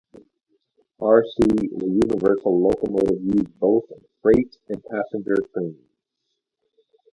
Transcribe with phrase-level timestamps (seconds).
[0.99, 5.91] Rc is a universal locomotive used both in freight and passenger trains.